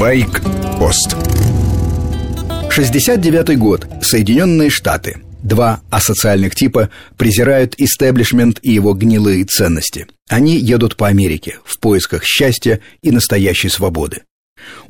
Байк-пост 0.00 1.14
69 2.70 3.58
год. 3.58 3.86
Соединенные 4.00 4.70
Штаты. 4.70 5.18
Два 5.42 5.82
асоциальных 5.90 6.54
типа 6.54 6.88
презирают 7.18 7.74
истеблишмент 7.76 8.60
и 8.62 8.72
его 8.72 8.94
гнилые 8.94 9.44
ценности. 9.44 10.06
Они 10.30 10.56
едут 10.56 10.96
по 10.96 11.06
Америке 11.06 11.58
в 11.66 11.78
поисках 11.78 12.24
счастья 12.24 12.80
и 13.02 13.10
настоящей 13.10 13.68
свободы. 13.68 14.22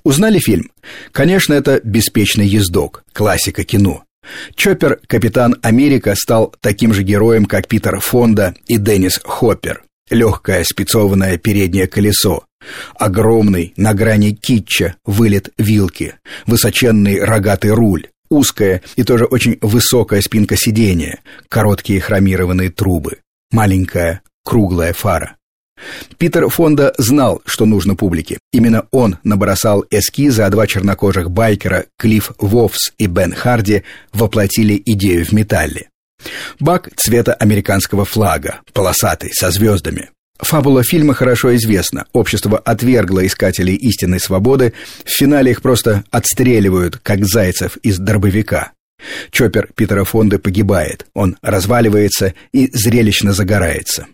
Узнали 0.04 0.38
фильм? 0.38 0.70
Конечно, 1.10 1.54
это 1.54 1.80
«Беспечный 1.82 2.46
ездок», 2.46 3.02
классика 3.12 3.64
кино. 3.64 4.04
Чоппер, 4.54 5.00
капитан 5.08 5.56
Америка, 5.62 6.14
стал 6.14 6.54
таким 6.60 6.94
же 6.94 7.02
героем, 7.02 7.46
как 7.46 7.66
Питер 7.66 7.98
Фонда 7.98 8.54
и 8.68 8.76
Деннис 8.76 9.18
Хоппер. 9.24 9.82
Легкое 10.08 10.62
спецованное 10.62 11.36
переднее 11.36 11.88
колесо, 11.88 12.44
огромный 12.98 13.72
на 13.76 13.94
грани 13.94 14.32
китча 14.32 14.96
вылет 15.04 15.50
вилки, 15.58 16.14
высоченный 16.46 17.22
рогатый 17.22 17.72
руль, 17.72 18.08
узкая 18.28 18.82
и 18.96 19.02
тоже 19.02 19.24
очень 19.24 19.58
высокая 19.60 20.20
спинка 20.20 20.56
сидения, 20.56 21.20
короткие 21.48 22.00
хромированные 22.00 22.70
трубы, 22.70 23.18
маленькая 23.50 24.22
круглая 24.44 24.92
фара. 24.92 25.36
Питер 26.18 26.48
Фонда 26.48 26.92
знал, 26.98 27.40
что 27.46 27.64
нужно 27.64 27.94
публике. 27.96 28.38
Именно 28.52 28.86
он 28.90 29.16
набросал 29.24 29.84
эскизы, 29.90 30.42
а 30.42 30.50
два 30.50 30.66
чернокожих 30.66 31.30
байкера 31.30 31.86
Клифф 31.98 32.32
Вовс 32.38 32.92
и 32.98 33.06
Бен 33.06 33.32
Харди 33.32 33.84
воплотили 34.12 34.80
идею 34.84 35.24
в 35.24 35.32
металле. 35.32 35.88
Бак 36.58 36.90
цвета 36.96 37.32
американского 37.32 38.04
флага, 38.04 38.60
полосатый, 38.74 39.30
со 39.32 39.50
звездами. 39.50 40.10
Фабула 40.42 40.82
фильма 40.82 41.14
хорошо 41.14 41.54
известна. 41.56 42.06
Общество 42.12 42.58
отвергло 42.58 43.26
искателей 43.26 43.74
истинной 43.74 44.20
свободы. 44.20 44.72
В 45.04 45.10
финале 45.10 45.50
их 45.52 45.62
просто 45.62 46.04
отстреливают, 46.10 46.98
как 47.02 47.24
зайцев 47.24 47.76
из 47.78 47.98
дробовика. 47.98 48.72
Чоппер 49.30 49.68
Питера 49.74 50.04
Фонды 50.04 50.38
погибает. 50.38 51.06
Он 51.14 51.36
разваливается 51.42 52.34
и 52.52 52.70
зрелищно 52.72 53.32
загорается. 53.32 54.06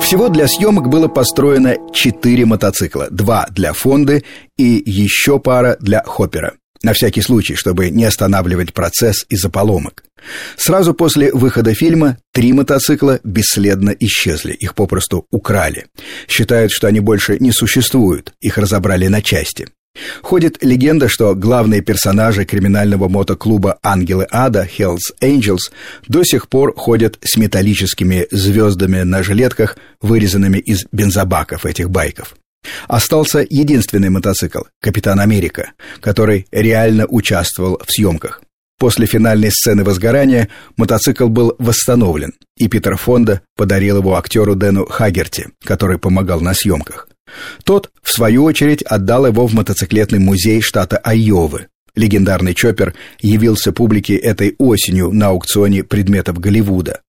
Всего 0.00 0.28
для 0.28 0.48
съемок 0.48 0.88
было 0.88 1.08
построено 1.08 1.76
четыре 1.92 2.44
мотоцикла. 2.44 3.08
Два 3.10 3.46
для 3.50 3.72
Фонды 3.72 4.24
и 4.58 4.82
еще 4.84 5.38
пара 5.38 5.76
для 5.80 6.02
Хоппера. 6.02 6.54
На 6.82 6.94
всякий 6.94 7.20
случай, 7.20 7.54
чтобы 7.54 7.90
не 7.90 8.04
останавливать 8.04 8.72
процесс 8.72 9.26
из-за 9.28 9.50
поломок. 9.50 10.02
Сразу 10.56 10.94
после 10.94 11.32
выхода 11.32 11.74
фильма 11.74 12.18
три 12.32 12.52
мотоцикла 12.52 13.20
бесследно 13.24 13.90
исчезли, 13.98 14.52
их 14.52 14.74
попросту 14.74 15.26
украли. 15.30 15.86
Считают, 16.28 16.72
что 16.72 16.86
они 16.86 17.00
больше 17.00 17.38
не 17.38 17.52
существуют, 17.52 18.32
их 18.40 18.58
разобрали 18.58 19.06
на 19.06 19.22
части. 19.22 19.68
Ходит 20.22 20.62
легенда, 20.62 21.08
что 21.08 21.34
главные 21.34 21.82
персонажи 21.82 22.44
криминального 22.44 23.08
мотоклуба 23.08 23.78
«Ангелы 23.82 24.26
Ада» 24.30 24.66
Hells 24.78 25.12
Angels 25.20 25.72
до 26.06 26.22
сих 26.24 26.48
пор 26.48 26.74
ходят 26.76 27.18
с 27.22 27.36
металлическими 27.36 28.26
звездами 28.30 29.02
на 29.02 29.22
жилетках, 29.22 29.76
вырезанными 30.00 30.58
из 30.58 30.84
бензобаков 30.92 31.66
этих 31.66 31.90
байков. 31.90 32.36
Остался 32.88 33.44
единственный 33.48 34.10
мотоцикл 34.10 34.60
«Капитан 34.80 35.18
Америка», 35.18 35.72
который 36.00 36.46
реально 36.52 37.06
участвовал 37.06 37.80
в 37.84 37.90
съемках. 37.90 38.42
После 38.80 39.04
финальной 39.04 39.50
сцены 39.50 39.84
возгорания 39.84 40.48
мотоцикл 40.78 41.28
был 41.28 41.54
восстановлен, 41.58 42.32
и 42.56 42.66
Питер 42.66 42.96
Фонда 42.96 43.42
подарил 43.54 43.98
его 43.98 44.16
актеру 44.16 44.54
Дэну 44.54 44.86
Хагерти, 44.86 45.50
который 45.62 45.98
помогал 45.98 46.40
на 46.40 46.54
съемках. 46.54 47.06
Тот, 47.64 47.90
в 48.02 48.10
свою 48.10 48.42
очередь, 48.42 48.80
отдал 48.82 49.26
его 49.26 49.46
в 49.46 49.52
мотоциклетный 49.52 50.18
музей 50.18 50.62
штата 50.62 50.96
Айовы. 50.96 51.66
Легендарный 51.94 52.54
Чоппер 52.54 52.94
явился 53.20 53.72
публике 53.72 54.16
этой 54.16 54.54
осенью 54.56 55.12
на 55.12 55.26
аукционе 55.26 55.84
предметов 55.84 56.38
Голливуда. 56.38 57.02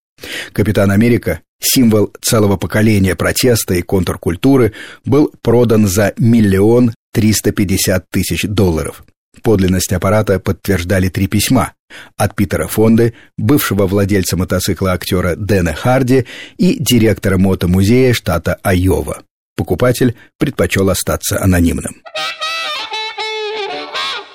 Капитан 0.51 0.91
Америка, 0.91 1.39
символ 1.61 2.11
целого 2.21 2.57
поколения 2.57 3.15
протеста 3.15 3.75
и 3.75 3.81
контркультуры, 3.81 4.73
был 5.05 5.31
продан 5.41 5.87
за 5.87 6.13
миллион 6.17 6.93
триста 7.13 7.53
пятьдесят 7.53 8.09
тысяч 8.11 8.43
долларов. 8.43 9.05
Подлинность 9.41 9.91
аппарата 9.91 10.39
подтверждали 10.39 11.09
три 11.09 11.27
письма 11.27 11.73
от 12.15 12.35
Питера 12.35 12.67
Фонды, 12.67 13.13
бывшего 13.37 13.87
владельца 13.87 14.37
мотоцикла 14.37 14.93
актера 14.93 15.35
Дэна 15.35 15.73
Харди 15.73 16.25
и 16.57 16.77
директора 16.79 17.37
мотомузея 17.37 18.13
штата 18.13 18.59
Айова. 18.63 19.23
Покупатель 19.55 20.15
предпочел 20.37 20.89
остаться 20.89 21.41
анонимным. 21.41 22.01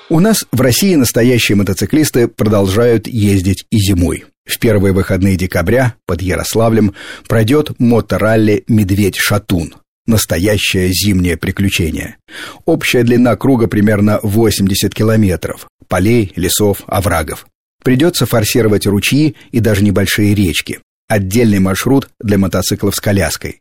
У 0.09 0.19
нас 0.21 0.45
в 0.53 0.61
России 0.61 0.95
настоящие 0.95 1.57
мотоциклисты 1.57 2.29
продолжают 2.29 3.07
ездить 3.07 3.65
и 3.69 3.77
зимой. 3.77 4.25
В 4.45 4.57
первые 4.59 4.93
выходные 4.93 5.35
декабря 5.35 5.95
под 6.05 6.21
Ярославлем 6.21 6.93
пройдет 7.27 7.77
моторалли 7.79 8.63
«Медведь-Шатун». 8.67 9.73
Настоящее 10.07 10.91
зимнее 10.93 11.37
приключение. 11.37 12.17
Общая 12.65 13.03
длина 13.03 13.35
круга 13.35 13.67
примерно 13.67 14.19
80 14.23 14.93
километров. 14.95 15.67
Полей, 15.87 16.31
лесов, 16.35 16.83
оврагов. 16.87 17.45
Придется 17.83 18.25
форсировать 18.25 18.87
ручьи 18.87 19.35
и 19.51 19.59
даже 19.59 19.83
небольшие 19.83 20.33
речки. 20.33 20.79
Отдельный 21.07 21.59
маршрут 21.59 22.09
для 22.19 22.37
мотоциклов 22.37 22.95
с 22.95 22.99
коляской. 22.99 23.59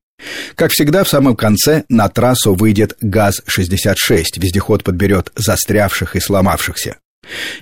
Как 0.54 0.72
всегда, 0.72 1.04
в 1.04 1.08
самом 1.08 1.36
конце 1.36 1.84
на 1.88 2.08
трассу 2.08 2.54
выйдет 2.54 2.96
ГАЗ-66. 3.00 4.24
Вездеход 4.36 4.82
подберет 4.84 5.30
застрявших 5.34 6.16
и 6.16 6.20
сломавшихся. 6.20 6.96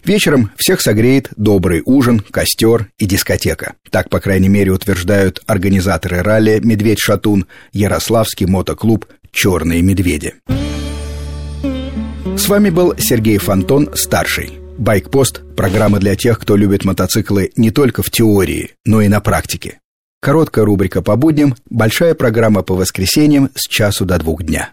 Вечером 0.05 0.51
всех 0.57 0.81
согреет 0.81 1.31
добрый 1.37 1.83
ужин, 1.85 2.21
костер 2.21 2.89
и 2.99 3.07
дискотека. 3.07 3.75
Так, 3.91 4.11
по 4.11 4.21
крайней 4.21 4.49
мере, 4.49 4.73
утверждают 4.73 5.43
организаторы 5.47 6.23
ралли 6.23 6.61
«Медведь-Шатун», 6.63 7.47
Ярославский 7.73 8.47
мотоклуб 8.47 9.07
«Черные 9.33 9.83
медведи». 9.83 10.35
С 12.37 12.49
вами 12.49 12.71
был 12.71 12.95
Сергей 12.99 13.39
Фонтон, 13.39 13.91
старший. 13.95 14.59
Байкпост– 14.77 15.43
программа 15.57 16.01
для 16.01 16.17
тех, 16.17 16.39
кто 16.39 16.57
любит 16.57 16.85
мотоциклы 16.85 17.53
не 17.57 17.71
только 17.71 18.03
в 18.03 18.11
теории, 18.11 18.73
но 18.85 19.01
и 19.01 19.09
на 19.09 19.21
практике. 19.21 19.79
Короткая 20.21 20.65
рубрика 20.65 21.01
по 21.01 21.17
будням, 21.17 21.55
большая 21.71 22.15
программа 22.15 22.63
по 22.63 22.75
воскресеньям 22.75 23.51
с 23.55 23.69
часу 23.69 24.05
до 24.05 24.19
двух 24.19 24.43
дня. 24.43 24.71